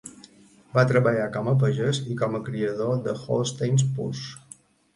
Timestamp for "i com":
2.15-2.39